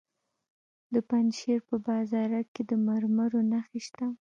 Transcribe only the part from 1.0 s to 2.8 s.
پنجشیر په بازارک کې د